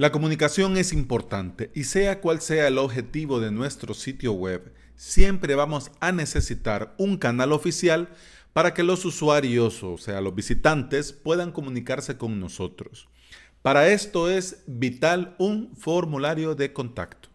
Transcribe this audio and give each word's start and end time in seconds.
La 0.00 0.12
comunicación 0.12 0.78
es 0.78 0.94
importante 0.94 1.70
y 1.74 1.84
sea 1.84 2.22
cual 2.22 2.40
sea 2.40 2.68
el 2.68 2.78
objetivo 2.78 3.38
de 3.38 3.50
nuestro 3.50 3.92
sitio 3.92 4.32
web, 4.32 4.72
siempre 4.96 5.54
vamos 5.54 5.90
a 6.00 6.10
necesitar 6.10 6.94
un 6.96 7.18
canal 7.18 7.52
oficial 7.52 8.08
para 8.54 8.72
que 8.72 8.82
los 8.82 9.04
usuarios, 9.04 9.82
o 9.82 9.98
sea, 9.98 10.22
los 10.22 10.34
visitantes, 10.34 11.12
puedan 11.12 11.52
comunicarse 11.52 12.16
con 12.16 12.40
nosotros. 12.40 13.10
Para 13.60 13.88
esto 13.88 14.30
es 14.30 14.62
vital 14.66 15.36
un 15.38 15.76
formulario 15.76 16.54
de 16.54 16.72
contacto. 16.72 17.28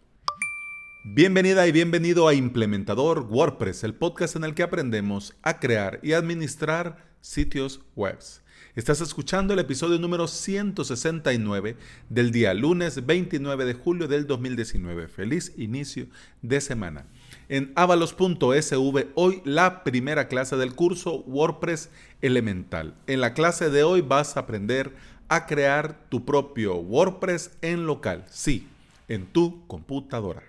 Bienvenida 1.03 1.67
y 1.67 1.71
bienvenido 1.71 2.27
a 2.27 2.33
Implementador 2.33 3.27
WordPress, 3.29 3.83
el 3.83 3.93
podcast 3.93 4.37
en 4.37 4.43
el 4.43 4.55
que 4.55 4.63
aprendemos 4.63 5.35
a 5.43 5.59
crear 5.59 5.99
y 6.01 6.13
administrar 6.13 7.14
sitios 7.25 7.81
web. 7.95 8.19
Estás 8.75 9.01
escuchando 9.01 9.53
el 9.53 9.59
episodio 9.59 9.97
número 9.97 10.27
169 10.27 11.75
del 12.09 12.31
día 12.31 12.53
lunes 12.53 13.05
29 13.05 13.65
de 13.65 13.73
julio 13.73 14.07
del 14.07 14.27
2019. 14.27 15.07
Feliz 15.07 15.53
inicio 15.57 16.07
de 16.41 16.61
semana. 16.61 17.07
En 17.49 17.71
avalos.sv 17.75 19.07
hoy 19.15 19.41
la 19.43 19.83
primera 19.83 20.27
clase 20.27 20.55
del 20.55 20.75
curso 20.75 21.21
WordPress 21.21 21.89
Elemental. 22.21 22.93
En 23.07 23.21
la 23.21 23.33
clase 23.33 23.69
de 23.69 23.83
hoy 23.83 24.01
vas 24.01 24.37
a 24.37 24.41
aprender 24.41 24.93
a 25.27 25.47
crear 25.47 26.07
tu 26.09 26.25
propio 26.25 26.75
WordPress 26.75 27.57
en 27.61 27.87
local. 27.87 28.25
Sí, 28.29 28.67
en 29.07 29.25
tu 29.25 29.65
computadora. 29.67 30.43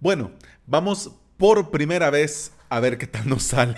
Bueno, 0.00 0.30
vamos 0.64 1.10
por 1.36 1.72
primera 1.72 2.10
vez 2.10 2.52
a 2.68 2.78
ver 2.78 2.98
qué 2.98 3.08
tal 3.08 3.28
nos 3.28 3.42
sale. 3.42 3.74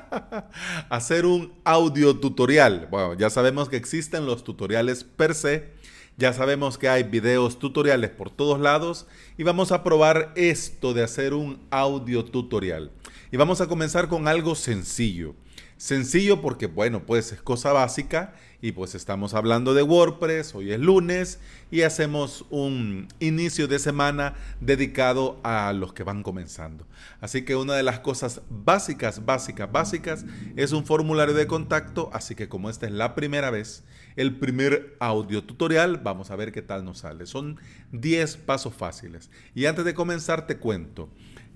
Hacer 0.88 1.26
un 1.26 1.52
audio 1.62 2.18
tutorial. 2.18 2.88
Bueno, 2.90 3.12
ya 3.12 3.28
sabemos 3.28 3.68
que 3.68 3.76
existen 3.76 4.24
los 4.24 4.44
tutoriales 4.44 5.04
per 5.04 5.34
se. 5.34 5.74
Ya 6.16 6.32
sabemos 6.32 6.78
que 6.78 6.88
hay 6.88 7.02
videos 7.02 7.58
tutoriales 7.58 8.08
por 8.08 8.30
todos 8.30 8.60
lados 8.60 9.06
y 9.36 9.42
vamos 9.42 9.72
a 9.72 9.84
probar 9.84 10.32
esto 10.36 10.94
de 10.94 11.02
hacer 11.02 11.34
un 11.34 11.66
audio 11.70 12.24
tutorial. 12.24 12.90
Y 13.30 13.36
vamos 13.36 13.60
a 13.60 13.66
comenzar 13.66 14.08
con 14.08 14.28
algo 14.28 14.54
sencillo. 14.54 15.34
Sencillo 15.82 16.40
porque, 16.40 16.68
bueno, 16.68 17.06
pues 17.06 17.32
es 17.32 17.42
cosa 17.42 17.72
básica 17.72 18.34
y 18.60 18.70
pues 18.70 18.94
estamos 18.94 19.34
hablando 19.34 19.74
de 19.74 19.82
WordPress, 19.82 20.54
hoy 20.54 20.70
es 20.70 20.78
lunes 20.78 21.40
y 21.72 21.82
hacemos 21.82 22.46
un 22.50 23.08
inicio 23.18 23.66
de 23.66 23.80
semana 23.80 24.34
dedicado 24.60 25.40
a 25.42 25.72
los 25.72 25.92
que 25.92 26.04
van 26.04 26.22
comenzando. 26.22 26.86
Así 27.20 27.44
que 27.44 27.56
una 27.56 27.74
de 27.74 27.82
las 27.82 27.98
cosas 27.98 28.42
básicas, 28.48 29.24
básicas, 29.24 29.72
básicas 29.72 30.24
es 30.54 30.70
un 30.70 30.86
formulario 30.86 31.34
de 31.34 31.48
contacto, 31.48 32.10
así 32.12 32.36
que 32.36 32.48
como 32.48 32.70
esta 32.70 32.86
es 32.86 32.92
la 32.92 33.16
primera 33.16 33.50
vez, 33.50 33.82
el 34.14 34.38
primer 34.38 34.96
audio 35.00 35.42
tutorial, 35.42 35.96
vamos 35.96 36.30
a 36.30 36.36
ver 36.36 36.52
qué 36.52 36.62
tal 36.62 36.84
nos 36.84 36.98
sale. 36.98 37.26
Son 37.26 37.58
10 37.90 38.36
pasos 38.36 38.72
fáciles. 38.72 39.30
Y 39.52 39.66
antes 39.66 39.84
de 39.84 39.94
comenzar 39.94 40.46
te 40.46 40.58
cuento 40.58 41.08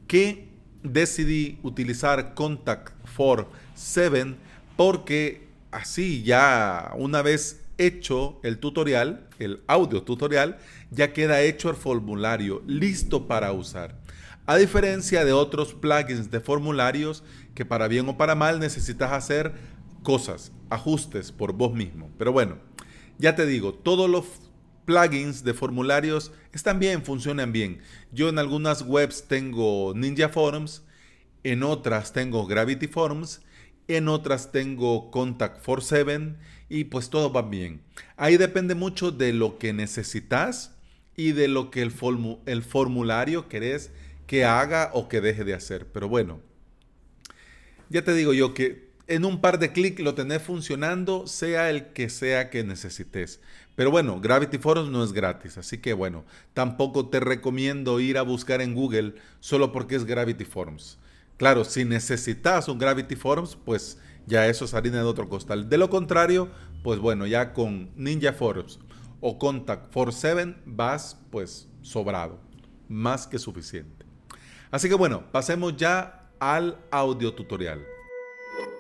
que 0.08 0.55
decidí 0.92 1.58
utilizar 1.62 2.34
Contact 2.34 2.92
for 3.04 3.48
7 3.74 4.36
porque 4.76 5.48
así 5.70 6.22
ya 6.22 6.92
una 6.96 7.22
vez 7.22 7.62
hecho 7.78 8.40
el 8.42 8.58
tutorial, 8.58 9.28
el 9.38 9.60
audio 9.66 10.02
tutorial, 10.02 10.58
ya 10.90 11.12
queda 11.12 11.42
hecho 11.42 11.70
el 11.70 11.76
formulario 11.76 12.62
listo 12.66 13.26
para 13.26 13.52
usar. 13.52 13.98
A 14.46 14.56
diferencia 14.56 15.24
de 15.24 15.32
otros 15.32 15.74
plugins 15.74 16.30
de 16.30 16.40
formularios 16.40 17.24
que 17.54 17.64
para 17.64 17.88
bien 17.88 18.08
o 18.08 18.16
para 18.16 18.34
mal 18.34 18.60
necesitas 18.60 19.12
hacer 19.12 19.52
cosas, 20.02 20.52
ajustes 20.70 21.32
por 21.32 21.52
vos 21.52 21.74
mismo. 21.74 22.10
Pero 22.16 22.32
bueno, 22.32 22.58
ya 23.18 23.34
te 23.34 23.44
digo, 23.44 23.74
todos 23.74 24.08
los 24.08 24.24
plugins 24.86 25.44
de 25.44 25.52
formularios 25.52 26.32
están 26.52 26.78
bien, 26.78 27.04
funcionan 27.04 27.52
bien. 27.52 27.80
Yo 28.12 28.30
en 28.30 28.38
algunas 28.38 28.82
webs 28.82 29.28
tengo 29.28 29.92
Ninja 29.94 30.30
Forms, 30.30 30.84
en 31.44 31.62
otras 31.62 32.12
tengo 32.12 32.46
Gravity 32.46 32.86
Forms, 32.86 33.42
en 33.88 34.08
otras 34.08 34.52
tengo 34.52 35.10
Contact 35.10 35.62
47 35.64 36.36
y 36.68 36.84
pues 36.84 37.10
todo 37.10 37.32
va 37.32 37.42
bien. 37.42 37.82
Ahí 38.16 38.36
depende 38.36 38.74
mucho 38.74 39.10
de 39.10 39.32
lo 39.32 39.58
que 39.58 39.72
necesitas 39.72 40.74
y 41.16 41.32
de 41.32 41.48
lo 41.48 41.70
que 41.70 41.82
el, 41.82 41.92
el 42.46 42.62
formulario 42.62 43.48
querés 43.48 43.90
que 44.26 44.44
haga 44.44 44.90
o 44.94 45.08
que 45.08 45.20
deje 45.20 45.44
de 45.44 45.54
hacer. 45.54 45.86
Pero 45.92 46.08
bueno, 46.08 46.40
ya 47.88 48.02
te 48.02 48.14
digo 48.14 48.32
yo 48.32 48.54
que 48.54 48.85
en 49.08 49.24
un 49.24 49.40
par 49.40 49.58
de 49.58 49.72
clics 49.72 50.02
lo 50.02 50.14
tenés 50.14 50.42
funcionando, 50.42 51.26
sea 51.26 51.70
el 51.70 51.92
que 51.92 52.08
sea 52.08 52.50
que 52.50 52.64
necesites. 52.64 53.40
Pero 53.74 53.90
bueno, 53.90 54.20
Gravity 54.20 54.58
Forms 54.58 54.88
no 54.88 55.04
es 55.04 55.12
gratis, 55.12 55.58
así 55.58 55.78
que 55.78 55.92
bueno, 55.92 56.24
tampoco 56.54 57.08
te 57.08 57.20
recomiendo 57.20 58.00
ir 58.00 58.18
a 58.18 58.22
buscar 58.22 58.60
en 58.62 58.74
Google 58.74 59.14
solo 59.40 59.70
porque 59.70 59.96
es 59.96 60.04
Gravity 60.04 60.44
Forms. 60.44 60.98
Claro, 61.36 61.64
si 61.64 61.84
necesitas 61.84 62.68
un 62.68 62.78
Gravity 62.78 63.14
Forms, 63.14 63.56
pues 63.56 63.98
ya 64.26 64.48
eso 64.48 64.64
es 64.64 64.74
harina 64.74 64.98
de 64.98 65.04
otro 65.04 65.28
costal. 65.28 65.68
De 65.68 65.78
lo 65.78 65.90
contrario, 65.90 66.48
pues 66.82 66.98
bueno, 66.98 67.26
ya 67.26 67.52
con 67.52 67.90
Ninja 67.94 68.32
Forms 68.32 68.80
o 69.20 69.38
Contact 69.38 69.92
47 69.92 70.56
vas 70.64 71.18
pues 71.30 71.68
sobrado, 71.82 72.40
más 72.88 73.26
que 73.26 73.38
suficiente. 73.38 74.06
Así 74.70 74.88
que 74.88 74.94
bueno, 74.94 75.30
pasemos 75.30 75.76
ya 75.76 76.30
al 76.40 76.78
audio 76.90 77.34
tutorial. 77.34 77.95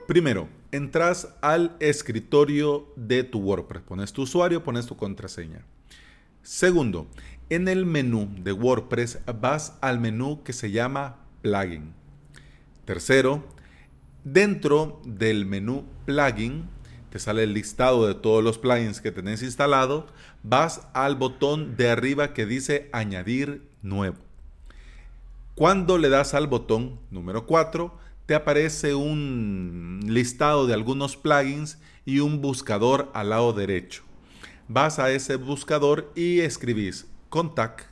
Primero, 0.06 0.48
entras 0.70 1.34
al 1.40 1.76
escritorio 1.80 2.92
de 2.94 3.24
tu 3.24 3.40
WordPress. 3.40 3.82
Pones 3.82 4.12
tu 4.12 4.22
usuario, 4.22 4.62
pones 4.62 4.86
tu 4.86 4.96
contraseña. 4.96 5.64
Segundo, 6.42 7.08
en 7.50 7.66
el 7.66 7.86
menú 7.86 8.28
de 8.38 8.52
WordPress 8.52 9.18
vas 9.40 9.76
al 9.80 9.98
menú 9.98 10.44
que 10.44 10.52
se 10.52 10.70
llama 10.70 11.16
Plugin. 11.42 11.92
Tercero, 12.84 13.44
dentro 14.22 15.02
del 15.04 15.44
menú 15.44 15.84
Plugin, 16.04 16.68
te 17.10 17.18
sale 17.18 17.42
el 17.42 17.54
listado 17.54 18.06
de 18.06 18.14
todos 18.14 18.44
los 18.44 18.58
plugins 18.58 19.00
que 19.00 19.10
tenés 19.10 19.42
instalado. 19.42 20.06
Vas 20.42 20.86
al 20.92 21.16
botón 21.16 21.76
de 21.76 21.90
arriba 21.90 22.32
que 22.32 22.46
dice 22.46 22.90
Añadir 22.92 23.68
nuevo. 23.82 24.18
Cuando 25.56 25.98
le 25.98 26.10
das 26.10 26.34
al 26.34 26.46
botón 26.46 27.00
número 27.10 27.46
4, 27.46 28.05
te 28.26 28.34
aparece 28.34 28.94
un 28.94 30.00
listado 30.06 30.66
de 30.66 30.74
algunos 30.74 31.16
plugins 31.16 31.78
y 32.04 32.18
un 32.18 32.40
buscador 32.40 33.10
al 33.14 33.30
lado 33.30 33.52
derecho. 33.52 34.02
Vas 34.68 34.98
a 34.98 35.10
ese 35.12 35.36
buscador 35.36 36.12
y 36.16 36.40
escribís 36.40 37.06
contact 37.28 37.86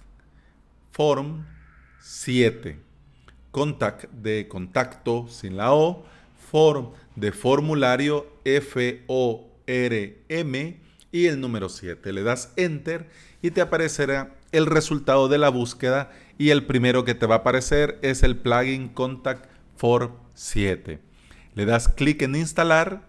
form 0.91 1.47
7. 2.01 2.79
Contact 3.53 4.11
de 4.11 4.49
contacto 4.49 5.29
sin 5.29 5.57
la 5.57 5.73
O, 5.73 6.05
form 6.51 6.91
de 7.15 7.31
formulario 7.31 8.27
F 8.45 9.05
O 9.07 9.49
R 9.69 10.19
M 10.29 10.81
y 11.13 11.27
el 11.27 11.41
número 11.41 11.69
7. 11.69 12.13
Le 12.13 12.25
das 12.25 12.53
enter 12.57 13.09
y 13.41 13.53
te 13.53 13.61
aparecerá 13.61 14.35
el 14.51 14.67
resultado 14.67 15.29
de 15.29 15.39
la 15.39 15.49
búsqueda 15.49 16.11
y 16.39 16.51
el 16.51 16.67
primero 16.67 17.05
que 17.05 17.15
te 17.15 17.27
va 17.27 17.37
a 17.37 17.39
aparecer 17.39 18.01
es 18.03 18.25
el 18.25 18.37
plugin 18.37 18.89
Contact 18.89 19.54
Form 19.77 20.13
7. 20.35 21.01
Le 21.55 21.65
das 21.65 21.89
clic 21.89 22.23
en 22.23 22.37
instalar 22.37 23.03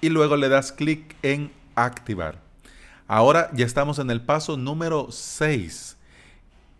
y 0.00 0.08
luego 0.08 0.36
le 0.36 0.48
das 0.48 0.72
clic 0.72 1.16
en 1.22 1.50
activar. 1.74 2.40
Ahora 3.06 3.50
ya 3.54 3.66
estamos 3.66 3.98
en 3.98 4.10
el 4.10 4.20
paso 4.20 4.56
número 4.56 5.10
6. 5.10 5.96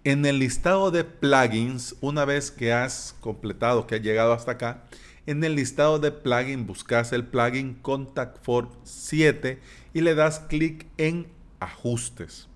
En 0.05 0.25
el 0.25 0.39
listado 0.39 0.91
de 0.91 1.05
plugins, 1.05 1.97
una 2.01 2.25
vez 2.25 2.51
que 2.51 2.73
has 2.73 3.17
completado, 3.21 3.87
que 3.87 3.97
has 3.97 4.03
llegado 4.03 4.33
hasta 4.33 4.53
acá, 4.53 4.85
en 5.27 5.45
el 5.45 5.57
listado 5.57 5.99
de 5.99 6.11
plugins 6.11 6.67
buscas 6.67 7.13
el 7.13 7.25
plugin 7.25 7.75
Contact 7.75 8.43
Form 8.43 8.71
7 8.85 9.61
y 9.93 10.01
le 10.01 10.15
das 10.15 10.41
clic 10.41 10.87
en 10.97 11.27
ajustes. 11.61 12.49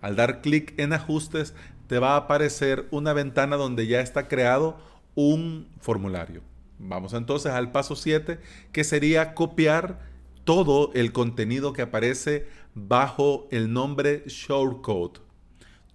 Al 0.00 0.16
dar 0.16 0.42
clic 0.42 0.74
en 0.78 0.92
ajustes 0.92 1.54
te 1.86 1.98
va 1.98 2.14
a 2.14 2.16
aparecer 2.16 2.86
una 2.90 3.12
ventana 3.12 3.56
donde 3.56 3.86
ya 3.86 4.00
está 4.00 4.28
creado 4.28 4.76
un 5.14 5.68
formulario. 5.80 6.42
Vamos 6.78 7.12
entonces 7.12 7.52
al 7.52 7.70
paso 7.70 7.94
7, 7.94 8.40
que 8.72 8.84
sería 8.84 9.34
copiar 9.34 10.00
todo 10.44 10.90
el 10.94 11.12
contenido 11.12 11.72
que 11.72 11.82
aparece 11.82 12.48
bajo 12.74 13.46
el 13.50 13.72
nombre 13.72 14.24
shortcode. 14.26 15.20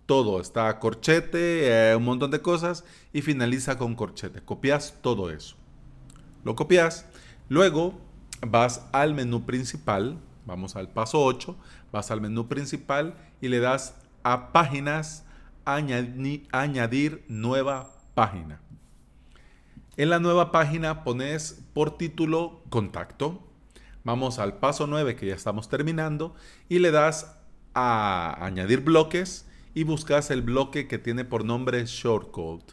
Todo 0.06 0.40
está 0.40 0.80
corchete, 0.80 1.92
eh, 1.92 1.96
un 1.96 2.06
montón 2.06 2.32
de 2.32 2.42
cosas 2.42 2.86
y 3.12 3.22
finaliza 3.22 3.78
con 3.78 3.96
corchete. 3.96 4.42
Copias 4.42 4.96
todo 5.02 5.30
eso. 5.30 5.58
Lo 6.46 6.56
copias, 6.56 7.06
luego 7.50 8.00
vas 8.40 8.88
al 8.94 9.14
menú 9.14 9.46
principal, 9.46 10.18
vamos 10.46 10.78
al 10.78 10.90
paso 10.90 11.22
8, 11.22 11.58
vas 11.92 12.10
al 12.12 12.22
menú 12.22 12.48
principal 12.48 13.18
y 13.42 13.50
le 13.50 13.60
das 13.60 13.96
a 14.24 14.54
páginas, 14.54 15.26
añadir 15.66 17.26
nueva 17.28 17.92
página. 18.14 18.62
En 19.98 20.12
la 20.12 20.20
nueva 20.20 20.52
página 20.52 21.04
pones 21.04 21.66
por 21.74 21.98
título 21.98 22.62
contacto. 22.70 23.42
Vamos 24.04 24.38
al 24.38 24.60
paso 24.60 24.86
9 24.86 25.16
que 25.16 25.26
ya 25.26 25.34
estamos 25.34 25.70
terminando 25.70 26.36
y 26.70 26.78
le 26.78 26.92
das 26.92 27.36
a 27.74 28.38
añadir 28.46 28.82
bloques 28.82 29.48
y 29.74 29.86
buscas 29.86 30.30
el 30.30 30.44
bloque 30.44 30.88
que 30.88 31.00
tiene 31.00 31.26
por 31.26 31.44
nombre 31.44 31.84
shortcode. 31.88 32.64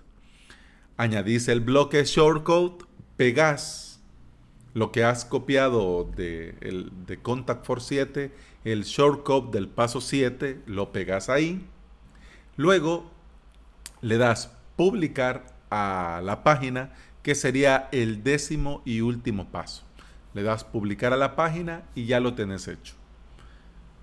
Añadís 0.99 1.49
el 1.49 1.62
bloque 1.62 2.05
shortcode, 2.05 2.85
pegas 3.17 4.03
lo 4.75 4.93
que 4.93 5.03
has 5.03 5.25
copiado 5.25 6.05
de, 6.05 6.56
el, 6.61 6.93
de 7.06 7.23
Contact 7.23 7.65
for 7.65 7.81
7, 7.81 8.35
el 8.65 8.85
shortcode 8.85 9.50
del 9.50 9.69
paso 9.69 10.03
7, 10.03 10.65
lo 10.67 10.93
pegas 10.93 11.31
ahí. 11.31 11.67
Luego 12.59 13.11
le 14.03 14.19
das 14.19 14.55
publicar 14.77 15.55
a 15.70 16.20
la 16.23 16.44
página, 16.44 16.93
que 17.25 17.35
sería 17.35 17.88
el 17.91 18.23
décimo 18.23 18.82
y 18.85 19.00
último 19.00 19.49
paso. 19.50 19.82
Le 20.35 20.43
das 20.43 20.62
publicar 20.62 21.12
a 21.15 21.17
la 21.17 21.35
página 21.35 21.82
y 21.94 22.05
ya 22.05 22.21
lo 22.21 22.35
tenés 22.35 22.69
hecho. 22.69 22.94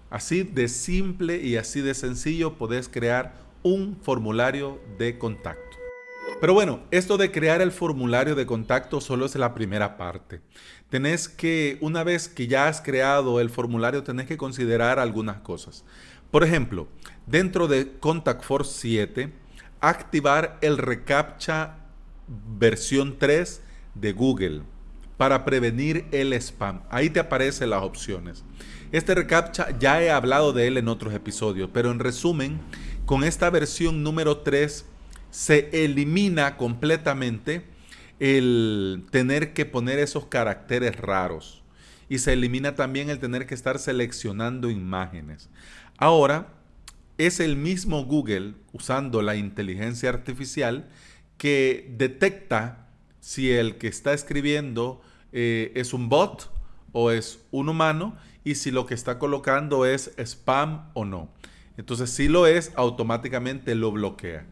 Así 0.09 0.44
de 0.44 0.68
simple 0.68 1.38
y 1.38 1.56
así 1.56 1.81
de 1.81 1.94
sencillo 1.94 2.56
podés 2.56 2.89
crear 2.89 3.35
un 3.62 3.95
formulario 4.01 4.81
de 4.97 5.19
contacto. 5.19 5.77
Pero 6.41 6.56
bueno, 6.56 6.79
esto 6.89 7.18
de 7.18 7.31
crear 7.31 7.62
el 7.62 7.71
formulario 7.71 8.33
de 8.33 8.47
contacto 8.47 9.00
solo 9.00 9.27
es 9.27 9.35
la 9.35 9.53
primera 9.53 9.97
parte. 9.97 10.41
Tenés 10.89 11.29
que, 11.29 11.77
una 11.79 12.03
vez 12.03 12.27
que 12.27 12.47
ya 12.47 12.67
has 12.67 12.81
creado 12.81 13.39
el 13.39 13.51
formulario, 13.51 14.03
tenés 14.03 14.25
que 14.25 14.38
considerar 14.38 14.97
algunas 14.97 15.41
cosas. 15.41 15.85
Por 16.31 16.44
ejemplo, 16.44 16.88
dentro 17.27 17.67
de 17.67 18.00
Contact 18.00 18.44
Force 18.44 18.79
7, 18.79 19.31
activar 19.79 20.57
el 20.62 20.79
reCAPTCHA 20.79 21.81
versión 22.27 23.18
3 23.18 23.62
de 23.95 24.13
Google 24.13 24.62
para 25.18 25.45
prevenir 25.45 26.06
el 26.12 26.33
spam. 26.33 26.81
Ahí 26.89 27.09
te 27.09 27.19
aparecen 27.19 27.69
las 27.69 27.83
opciones. 27.83 28.44
Este 28.91 29.13
reCAPTCHA 29.13 29.77
ya 29.79 30.01
he 30.01 30.09
hablado 30.09 30.51
de 30.51 30.68
él 30.68 30.77
en 30.77 30.88
otros 30.88 31.13
episodios, 31.13 31.69
pero 31.71 31.91
en 31.91 32.00
resumen, 32.00 32.59
con 33.06 33.23
esta 33.23 33.50
versión 33.50 34.03
número 34.03 34.39
3 34.39 34.85
se 35.29 35.69
elimina 35.85 36.57
completamente 36.57 37.65
el 38.19 39.06
tener 39.12 39.53
que 39.53 39.65
poner 39.65 40.00
esos 40.00 40.25
caracteres 40.25 40.95
raros 40.97 41.63
y 42.09 42.19
se 42.19 42.33
elimina 42.33 42.75
también 42.75 43.09
el 43.09 43.19
tener 43.19 43.47
que 43.47 43.56
estar 43.56 43.79
seleccionando 43.79 44.69
imágenes. 44.69 45.50
Ahora 45.97 46.53
es 47.17 47.39
el 47.39 47.56
mismo 47.56 48.06
Google 48.06 48.56
usando 48.74 49.21
la 49.21 49.35
inteligencia 49.35 50.09
artificial 50.09 50.89
que 51.41 51.91
detecta 51.97 52.88
si 53.19 53.51
el 53.51 53.79
que 53.79 53.88
está 53.88 54.13
escribiendo 54.13 55.01
eh, 55.31 55.71
es 55.73 55.91
un 55.91 56.07
bot 56.07 56.51
o 56.91 57.09
es 57.09 57.39
un 57.49 57.67
humano 57.67 58.15
y 58.43 58.53
si 58.53 58.69
lo 58.69 58.85
que 58.85 58.93
está 58.93 59.17
colocando 59.17 59.88
es 59.88 60.11
spam 60.19 60.91
o 60.93 61.03
no. 61.03 61.29
Entonces, 61.77 62.11
si 62.11 62.27
lo 62.27 62.45
es, 62.45 62.71
automáticamente 62.75 63.73
lo 63.73 63.91
bloquea. 63.91 64.45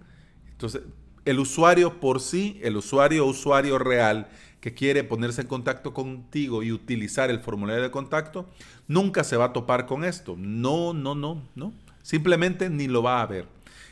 Entonces, 0.49 0.81
el 1.25 1.37
usuario 1.37 1.99
por 1.99 2.21
sí, 2.21 2.59
el 2.63 2.75
usuario 2.75 3.27
usuario 3.27 3.77
real 3.77 4.27
que 4.59 4.73
quiere 4.73 5.03
ponerse 5.03 5.41
en 5.41 5.47
contacto 5.47 5.93
contigo 5.93 6.63
y 6.63 6.71
utilizar 6.71 7.29
el 7.29 7.39
formulario 7.39 7.83
de 7.83 7.91
contacto, 7.91 8.49
nunca 8.87 9.23
se 9.23 9.37
va 9.37 9.45
a 9.45 9.53
topar 9.53 9.85
con 9.85 10.03
esto. 10.03 10.33
No, 10.39 10.95
no, 10.95 11.13
no, 11.13 11.43
no. 11.53 11.71
Simplemente 12.01 12.67
ni 12.67 12.87
lo 12.87 13.03
va 13.03 13.21
a 13.21 13.27
ver. 13.27 13.45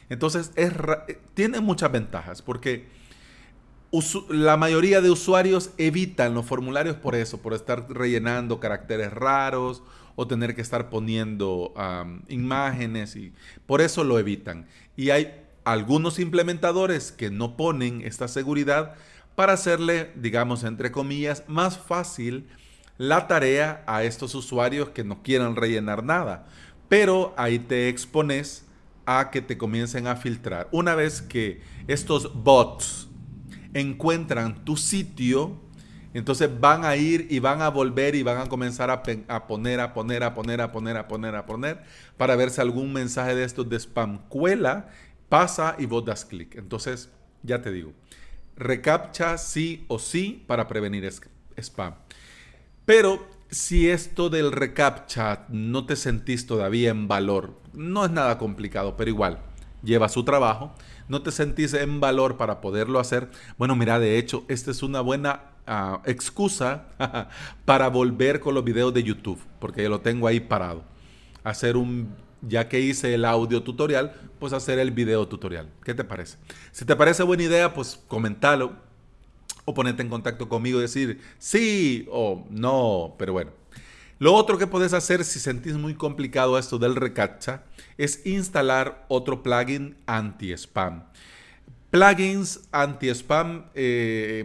Entonces, 0.09 0.51
es, 0.55 0.71
tiene 1.33 1.59
muchas 1.59 1.91
ventajas 1.91 2.41
porque 2.41 2.87
la 4.29 4.57
mayoría 4.57 5.01
de 5.01 5.09
usuarios 5.09 5.71
evitan 5.77 6.33
los 6.33 6.45
formularios 6.45 6.97
por 6.97 7.15
eso, 7.15 7.41
por 7.41 7.53
estar 7.53 7.87
rellenando 7.89 8.59
caracteres 8.59 9.11
raros 9.13 9.81
o 10.15 10.27
tener 10.27 10.55
que 10.55 10.61
estar 10.61 10.89
poniendo 10.89 11.73
imágenes 12.27 13.15
y 13.15 13.33
por 13.65 13.81
eso 13.81 14.03
lo 14.03 14.19
evitan. 14.19 14.67
Y 14.95 15.11
hay 15.11 15.33
algunos 15.63 16.19
implementadores 16.19 17.11
que 17.11 17.29
no 17.29 17.55
ponen 17.55 18.01
esta 18.01 18.27
seguridad 18.27 18.95
para 19.35 19.53
hacerle, 19.53 20.11
digamos, 20.15 20.63
entre 20.63 20.91
comillas, 20.91 21.43
más 21.47 21.77
fácil 21.77 22.47
la 22.97 23.27
tarea 23.27 23.83
a 23.85 24.03
estos 24.03 24.33
usuarios 24.33 24.89
que 24.89 25.03
no 25.03 25.21
quieran 25.21 25.55
rellenar 25.55 26.03
nada. 26.03 26.47
Pero 26.89 27.33
ahí 27.37 27.59
te 27.59 27.89
expones 27.89 28.66
a 29.07 29.31
que 29.31 29.41
te 29.41 29.57
comiencen 29.57 30.05
a 30.05 30.17
filtrar. 30.17 30.67
Una 30.71 30.93
vez 30.93 31.21
que 31.21 31.61
estos 31.87 32.43
bots 32.43 33.07
encuentran 33.73 34.65
tu 34.65 34.75
sitio, 34.75 35.61
entonces 36.13 36.49
van 36.59 36.83
a 36.83 36.97
ir 36.97 37.25
y 37.29 37.39
van 37.39 37.61
a 37.61 37.69
volver 37.69 38.15
y 38.15 38.23
van 38.23 38.37
a 38.37 38.49
comenzar 38.49 38.91
a, 38.91 39.01
poner, 39.01 39.25
a 39.29 39.47
poner, 39.47 39.79
a 39.79 39.93
poner, 39.93 40.23
a 40.61 40.71
poner, 40.71 40.97
a 40.97 41.07
poner, 41.07 41.35
a 41.35 41.45
poner, 41.45 41.83
para 42.17 42.35
ver 42.35 42.49
si 42.49 42.59
algún 42.59 42.91
mensaje 42.91 43.33
de 43.33 43.45
estos 43.45 43.69
de 43.69 43.79
spam 43.79 44.27
cuela, 44.27 44.89
pasa 45.29 45.75
y 45.79 45.85
vos 45.85 46.03
das 46.03 46.25
clic. 46.25 46.55
Entonces, 46.55 47.09
ya 47.43 47.61
te 47.61 47.71
digo, 47.71 47.93
recaptcha 48.57 49.37
sí 49.37 49.85
o 49.87 49.99
sí 49.99 50.43
para 50.47 50.67
prevenir 50.67 51.09
spam. 51.57 51.95
Pero 52.83 53.25
si 53.49 53.89
esto 53.89 54.29
del 54.29 54.51
recaptcha 54.51 55.45
no 55.47 55.85
te 55.85 55.95
sentís 55.95 56.45
todavía 56.45 56.89
en 56.89 57.07
valor, 57.07 57.53
no 57.77 58.03
es 58.03 58.11
nada 58.11 58.37
complicado, 58.37 58.97
pero 58.97 59.09
igual, 59.09 59.39
lleva 59.83 60.09
su 60.09 60.23
trabajo 60.23 60.73
no 61.07 61.21
te 61.21 61.31
sentís 61.31 61.73
en 61.73 61.99
valor 61.99 62.37
para 62.37 62.61
poderlo 62.61 62.99
hacer, 62.99 63.29
bueno, 63.57 63.75
mira, 63.75 63.99
de 63.99 64.17
hecho, 64.17 64.43
esta 64.47 64.71
es 64.71 64.83
una 64.83 65.01
buena 65.01 65.41
ah, 65.65 66.01
excusa 66.05 66.87
para 67.65 67.87
volver 67.89 68.39
con 68.39 68.53
los 68.53 68.63
videos 68.63 68.93
de 68.93 69.03
YouTube, 69.03 69.39
porque 69.59 69.83
yo 69.83 69.89
lo 69.89 70.01
tengo 70.01 70.27
ahí 70.27 70.39
parado. 70.39 70.83
Hacer 71.43 71.77
un, 71.77 72.13
ya 72.41 72.67
que 72.67 72.79
hice 72.79 73.13
el 73.13 73.25
audio 73.25 73.63
tutorial, 73.63 74.13
pues 74.39 74.53
hacer 74.53 74.79
el 74.79 74.91
video 74.91 75.27
tutorial. 75.27 75.69
¿Qué 75.83 75.93
te 75.93 76.03
parece? 76.03 76.37
Si 76.71 76.83
te 76.83 76.95
parece 76.95 77.23
buena 77.23 77.43
idea, 77.43 77.73
pues 77.73 77.99
comentalo 78.07 78.73
o 79.63 79.73
ponete 79.73 80.01
en 80.01 80.09
contacto 80.09 80.47
conmigo 80.49 80.79
y 80.79 80.83
decir 80.83 81.21
sí 81.39 82.07
o 82.11 82.45
no, 82.49 83.15
pero 83.17 83.33
bueno. 83.33 83.51
Lo 84.19 84.33
otro 84.33 84.57
que 84.57 84.65
puedes 84.65 84.93
hacer 84.93 85.23
si 85.23 85.39
sentís 85.39 85.75
muy 85.75 85.93
complicado 85.93 86.57
esto 86.57 86.79
del 86.79 86.95
recacha 86.95 87.63
es 87.97 88.25
instalar 88.25 89.05
otro 89.09 89.43
plugin 89.43 89.95
anti-spam. 90.07 91.03
Plugins 91.91 92.67
anti-spam, 92.71 93.65
eh, 93.75 94.43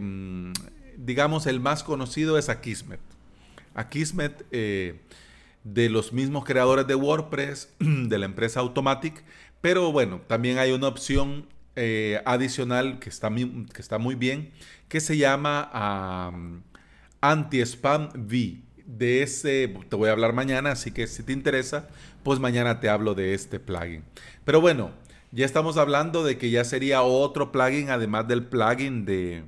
digamos, 0.98 1.46
el 1.46 1.58
más 1.58 1.82
conocido 1.82 2.36
es 2.36 2.50
Akismet. 2.50 3.00
Akismet, 3.74 4.44
eh, 4.50 5.00
de 5.64 5.88
los 5.88 6.12
mismos 6.12 6.44
creadores 6.44 6.86
de 6.86 6.94
WordPress, 6.94 7.72
de 7.78 8.18
la 8.18 8.26
empresa 8.26 8.60
Automatic, 8.60 9.24
pero 9.62 9.90
bueno, 9.90 10.20
también 10.26 10.58
hay 10.58 10.72
una 10.72 10.88
opción 10.88 11.46
eh, 11.76 12.20
adicional 12.26 12.98
que 12.98 13.08
está, 13.08 13.30
que 13.30 13.80
está 13.80 13.96
muy 13.96 14.16
bien, 14.16 14.50
que 14.88 15.00
se 15.00 15.16
llama 15.16 15.70
Anti-Spam 17.22 18.10
V 18.14 18.71
de 18.96 19.22
ese 19.22 19.68
te 19.88 19.96
voy 19.96 20.08
a 20.08 20.12
hablar 20.12 20.32
mañana, 20.32 20.72
así 20.72 20.90
que 20.90 21.06
si 21.06 21.22
te 21.22 21.32
interesa, 21.32 21.88
pues 22.22 22.38
mañana 22.38 22.80
te 22.80 22.88
hablo 22.88 23.14
de 23.14 23.34
este 23.34 23.58
plugin. 23.58 24.04
Pero 24.44 24.60
bueno, 24.60 24.92
ya 25.30 25.46
estamos 25.46 25.76
hablando 25.76 26.24
de 26.24 26.36
que 26.36 26.50
ya 26.50 26.64
sería 26.64 27.02
otro 27.02 27.52
plugin 27.52 27.90
además 27.90 28.28
del 28.28 28.44
plugin 28.44 29.04
de, 29.04 29.44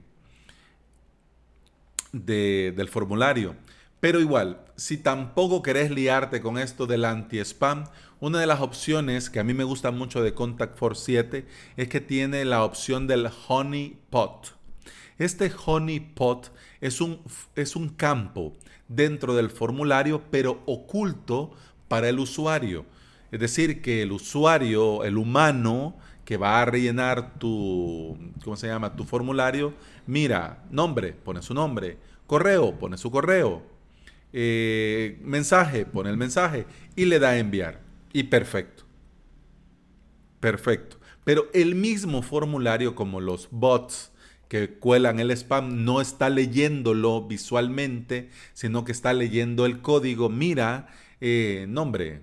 del 2.13 2.89
formulario. 2.89 3.55
Pero 4.01 4.21
igual, 4.21 4.61
si 4.77 4.99
tampoco 4.99 5.63
querés 5.63 5.91
liarte 5.91 6.41
con 6.41 6.59
esto 6.59 6.87
del 6.87 7.05
anti-spam, 7.05 7.85
una 8.21 8.39
de 8.39 8.47
las 8.47 8.61
opciones 8.61 9.29
que 9.29 9.41
a 9.41 9.45
mí 9.45 9.55
me 9.55 9.65
gusta 9.65 9.91
mucho 9.91 10.23
de 10.23 10.35
Contact 10.35 10.79
Force 10.79 11.03
7 11.05 11.47
es 11.77 11.89
que 11.89 12.01
tiene 12.01 12.45
la 12.45 12.65
opción 12.65 13.07
del 13.07 13.29
Honey 13.49 13.99
Pot. 14.11 14.55
Este 15.19 15.51
Honey 15.65 16.01
Pot 16.01 16.53
es 16.81 17.01
un, 17.01 17.21
es 17.55 17.77
un 17.77 17.89
campo 17.91 18.53
dentro 18.89 19.35
del 19.35 19.51
formulario, 19.51 20.23
pero 20.31 20.63
oculto 20.67 21.53
para 21.89 22.09
el 22.09 22.19
usuario. 22.19 22.85
Es 23.31 23.41
decir, 23.41 23.83
que 23.83 24.03
el 24.03 24.13
usuario, 24.13 25.05
el 25.05 25.17
humano 25.17 25.97
que 26.25 26.37
va 26.37 26.61
a 26.61 26.65
rellenar 26.65 27.39
tu, 27.39 28.17
¿cómo 28.43 28.57
se 28.57 28.67
llama? 28.67 28.97
Tu 28.97 29.05
formulario, 29.05 29.75
mira, 30.07 30.65
nombre, 30.71 31.13
pone 31.13 31.43
su 31.43 31.55
nombre, 31.55 31.99
correo, 32.27 32.79
pone 32.79 32.97
su 32.97 33.11
correo, 33.11 33.63
eh, 34.33 35.19
mensaje, 35.23 35.85
pone 35.85 36.11
el 36.11 36.17
mensaje 36.17 36.67
y 36.97 37.05
le 37.05 37.19
da 37.19 37.31
a 37.31 37.39
enviar. 37.39 37.81
Y 38.13 38.25
perfecto. 38.25 38.85
Perfecto. 40.41 40.99
Pero 41.25 41.47
el 41.53 41.75
mismo 41.75 42.23
formulario 42.23 42.95
como 42.95 43.21
los 43.21 43.49
bots 43.51 44.13
que 44.55 44.71
cuelan 44.71 45.19
el 45.19 45.33
spam 45.33 45.85
no 45.85 46.01
está 46.01 46.31
leyéndolo 46.31 47.27
visualmente, 47.27 48.31
sino 48.53 48.85
que 48.85 48.93
está 48.93 49.13
leyendo 49.13 49.67
el 49.67 49.81
código. 49.81 50.29
Mira, 50.29 50.87
eh, 51.21 51.67
nombre, 51.69 52.21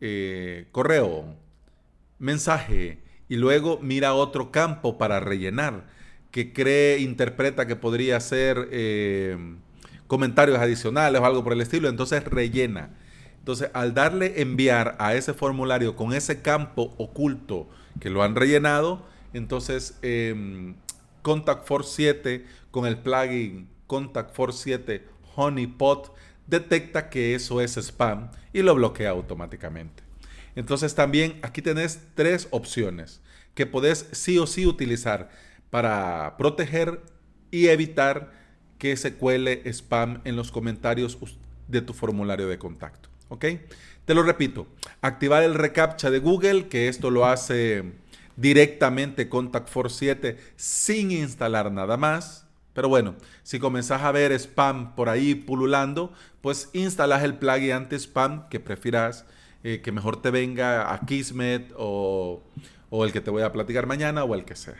eh, 0.00 0.66
correo, 0.72 1.36
mensaje, 2.18 2.98
y 3.28 3.36
luego 3.36 3.78
mira 3.80 4.14
otro 4.14 4.50
campo 4.50 4.98
para 4.98 5.20
rellenar, 5.20 5.86
que 6.32 6.52
cree, 6.52 6.98
interpreta 6.98 7.68
que 7.68 7.76
podría 7.76 8.18
ser 8.18 8.68
eh, 8.72 9.38
comentarios 10.08 10.58
adicionales 10.58 11.20
o 11.20 11.24
algo 11.24 11.44
por 11.44 11.52
el 11.52 11.60
estilo, 11.60 11.88
entonces 11.88 12.24
rellena. 12.24 12.96
Entonces, 13.38 13.70
al 13.74 13.94
darle 13.94 14.40
enviar 14.42 14.96
a 14.98 15.14
ese 15.14 15.34
formulario 15.34 15.94
con 15.94 16.14
ese 16.14 16.42
campo 16.42 16.96
oculto 16.98 17.68
que 18.00 18.10
lo 18.10 18.24
han 18.24 18.34
rellenado, 18.34 19.06
entonces 19.32 20.00
eh, 20.02 20.74
Contact 21.24 21.66
Force 21.66 21.90
7 21.96 22.44
con 22.70 22.84
el 22.84 22.98
plugin 22.98 23.66
Contact 23.86 24.36
Force 24.36 24.62
7 24.62 25.06
Honeypot 25.34 26.14
detecta 26.46 27.08
que 27.08 27.34
eso 27.34 27.62
es 27.62 27.78
spam 27.78 28.30
y 28.52 28.60
lo 28.60 28.74
bloquea 28.74 29.10
automáticamente. 29.10 30.02
Entonces 30.54 30.94
también 30.94 31.38
aquí 31.40 31.62
tenés 31.62 32.00
tres 32.14 32.46
opciones 32.50 33.22
que 33.54 33.64
podés 33.64 34.06
sí 34.12 34.38
o 34.38 34.46
sí 34.46 34.66
utilizar 34.66 35.30
para 35.70 36.36
proteger 36.36 37.00
y 37.50 37.68
evitar 37.68 38.32
que 38.76 38.94
se 38.96 39.14
cuele 39.14 39.62
spam 39.72 40.20
en 40.24 40.36
los 40.36 40.52
comentarios 40.52 41.18
de 41.68 41.80
tu 41.80 41.94
formulario 41.94 42.48
de 42.48 42.58
contacto. 42.58 43.08
¿Ok? 43.30 43.46
Te 44.04 44.12
lo 44.12 44.22
repito, 44.22 44.66
activar 45.00 45.42
el 45.42 45.54
reCAPTCHA 45.54 46.10
de 46.10 46.18
Google, 46.18 46.68
que 46.68 46.88
esto 46.88 47.10
lo 47.10 47.24
hace 47.24 47.94
directamente 48.36 49.28
Contact 49.28 49.68
Force 49.68 49.96
7 49.98 50.38
sin 50.56 51.10
instalar 51.10 51.70
nada 51.72 51.96
más. 51.96 52.46
Pero 52.72 52.88
bueno, 52.88 53.14
si 53.42 53.58
comenzás 53.58 54.02
a 54.02 54.12
ver 54.12 54.32
spam 54.32 54.96
por 54.96 55.08
ahí 55.08 55.34
pululando, 55.34 56.12
pues 56.40 56.70
instalas 56.72 57.22
el 57.22 57.34
plugin 57.34 57.72
anti-spam 57.72 58.48
que 58.48 58.58
prefieras, 58.58 59.26
eh, 59.62 59.80
que 59.82 59.92
mejor 59.92 60.20
te 60.20 60.30
venga 60.30 60.92
a 60.92 61.00
Kismet 61.06 61.72
o, 61.76 62.42
o 62.90 63.04
el 63.04 63.12
que 63.12 63.20
te 63.20 63.30
voy 63.30 63.42
a 63.42 63.52
platicar 63.52 63.86
mañana 63.86 64.24
o 64.24 64.34
el 64.34 64.44
que 64.44 64.56
sea. 64.56 64.76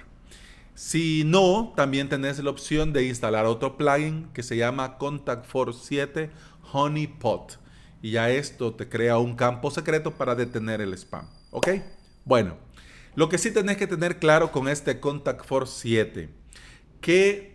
Si 0.75 1.23
no, 1.25 1.73
también 1.77 2.09
tenés 2.09 2.43
la 2.43 2.51
opción 2.51 2.93
de 2.93 3.05
instalar 3.07 3.47
otro 3.47 3.77
plugin 3.77 4.29
que 4.35 4.43
se 4.43 4.57
llama 4.57 4.99
Contact 4.99 5.47
Force 5.47 5.81
7 5.85 6.31
Honeypot. 6.73 7.61
Y 8.03 8.11
ya 8.11 8.29
esto 8.29 8.75
te 8.75 8.89
crea 8.89 9.19
un 9.19 9.37
campo 9.37 9.71
secreto 9.71 10.11
para 10.11 10.35
detener 10.35 10.81
el 10.81 10.93
spam. 10.95 11.27
¿Ok? 11.53 11.69
Bueno, 12.25 12.57
lo 13.17 13.29
que 13.29 13.39
sí 13.39 13.51
tenés 13.51 13.77
que 13.77 13.87
tener 13.87 14.19
claro 14.19 14.53
con 14.53 14.69
este 14.69 15.01
Contact 15.01 15.45
Force 15.45 15.81
7, 15.81 16.29
que 17.01 17.53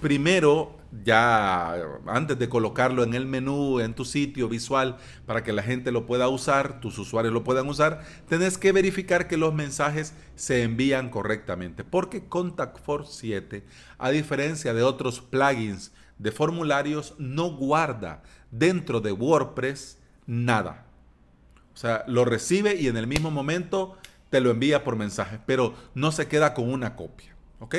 primero 0.00 0.78
ya 1.04 1.74
antes 2.06 2.38
de 2.38 2.48
colocarlo 2.48 3.02
en 3.02 3.14
el 3.14 3.26
menú, 3.26 3.80
en 3.80 3.94
tu 3.94 4.04
sitio 4.04 4.48
visual, 4.48 4.96
para 5.26 5.44
que 5.44 5.52
la 5.52 5.62
gente 5.62 5.92
lo 5.92 6.06
pueda 6.06 6.28
usar, 6.28 6.80
tus 6.80 6.98
usuarios 6.98 7.34
lo 7.34 7.44
puedan 7.44 7.68
usar, 7.68 8.04
tenés 8.28 8.56
que 8.56 8.72
verificar 8.72 9.28
que 9.28 9.36
los 9.36 9.52
mensajes 9.52 10.14
se 10.34 10.62
envían 10.62 11.10
correctamente. 11.10 11.84
Porque 11.84 12.26
Contact 12.26 12.78
Force 12.82 13.12
7, 13.20 13.64
a 13.98 14.10
diferencia 14.10 14.72
de 14.72 14.82
otros 14.82 15.20
plugins 15.20 15.92
de 16.18 16.32
formularios, 16.32 17.14
no 17.18 17.54
guarda 17.54 18.22
dentro 18.50 19.00
de 19.00 19.12
WordPress 19.12 19.98
nada. 20.26 20.86
O 21.74 21.76
sea, 21.76 22.04
lo 22.08 22.24
recibe 22.24 22.74
y 22.74 22.88
en 22.88 22.96
el 22.96 23.06
mismo 23.06 23.30
momento 23.30 23.96
te 24.30 24.40
lo 24.40 24.50
envía 24.50 24.84
por 24.84 24.96
mensaje, 24.96 25.38
pero 25.46 25.74
no 25.94 26.12
se 26.12 26.28
queda 26.28 26.54
con 26.54 26.70
una 26.70 26.96
copia. 26.96 27.34
¿Ok? 27.60 27.76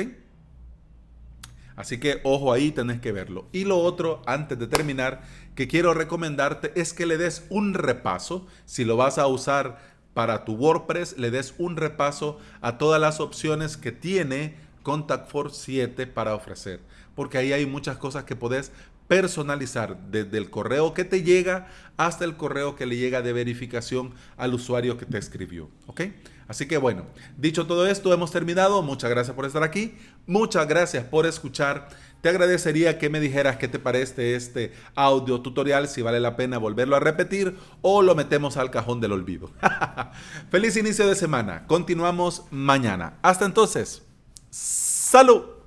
Así 1.76 1.98
que 1.98 2.20
ojo 2.24 2.52
ahí, 2.52 2.72
tenés 2.72 3.00
que 3.00 3.12
verlo. 3.12 3.48
Y 3.52 3.64
lo 3.64 3.78
otro, 3.78 4.20
antes 4.26 4.58
de 4.58 4.66
terminar, 4.66 5.22
que 5.54 5.66
quiero 5.66 5.94
recomendarte 5.94 6.72
es 6.78 6.92
que 6.92 7.06
le 7.06 7.16
des 7.16 7.46
un 7.48 7.72
repaso, 7.72 8.46
si 8.66 8.84
lo 8.84 8.98
vas 8.98 9.16
a 9.16 9.26
usar 9.26 9.78
para 10.12 10.44
tu 10.44 10.54
WordPress, 10.54 11.16
le 11.16 11.30
des 11.30 11.54
un 11.56 11.76
repaso 11.76 12.38
a 12.60 12.76
todas 12.76 13.00
las 13.00 13.20
opciones 13.20 13.76
que 13.78 13.92
tiene 13.92 14.56
Contact 14.82 15.30
Force 15.30 15.58
7 15.64 16.06
para 16.06 16.34
ofrecer. 16.34 16.80
Porque 17.14 17.38
ahí 17.38 17.52
hay 17.52 17.64
muchas 17.64 17.96
cosas 17.96 18.24
que 18.24 18.36
podés 18.36 18.72
personalizar 19.10 19.96
desde 20.12 20.38
el 20.38 20.50
correo 20.50 20.94
que 20.94 21.04
te 21.04 21.24
llega 21.24 21.66
hasta 21.96 22.24
el 22.24 22.36
correo 22.36 22.76
que 22.76 22.86
le 22.86 22.96
llega 22.96 23.22
de 23.22 23.32
verificación 23.32 24.14
al 24.36 24.54
usuario 24.54 24.98
que 24.98 25.04
te 25.04 25.18
escribió. 25.18 25.68
¿Ok? 25.88 26.02
Así 26.46 26.68
que 26.68 26.78
bueno, 26.78 27.06
dicho 27.36 27.66
todo 27.66 27.88
esto, 27.88 28.14
hemos 28.14 28.30
terminado. 28.30 28.82
Muchas 28.82 29.10
gracias 29.10 29.34
por 29.34 29.46
estar 29.46 29.64
aquí. 29.64 29.96
Muchas 30.28 30.68
gracias 30.68 31.02
por 31.02 31.26
escuchar. 31.26 31.88
Te 32.20 32.28
agradecería 32.28 33.00
que 33.00 33.10
me 33.10 33.18
dijeras 33.18 33.56
qué 33.56 33.66
te 33.66 33.80
parece 33.80 34.36
este 34.36 34.72
audio 34.94 35.40
tutorial, 35.40 35.88
si 35.88 36.02
vale 36.02 36.20
la 36.20 36.36
pena 36.36 36.58
volverlo 36.58 36.94
a 36.94 37.00
repetir 37.00 37.56
o 37.82 38.02
lo 38.02 38.14
metemos 38.14 38.56
al 38.58 38.70
cajón 38.70 39.00
del 39.00 39.10
olvido. 39.10 39.50
Feliz 40.52 40.76
inicio 40.76 41.08
de 41.08 41.16
semana. 41.16 41.66
Continuamos 41.66 42.44
mañana. 42.52 43.18
Hasta 43.22 43.44
entonces. 43.44 44.02
Salud. 44.50 45.59